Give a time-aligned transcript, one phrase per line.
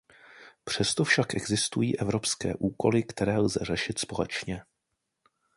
[0.63, 4.63] Přesto však existují evropské úkoly, které lze řešit společně.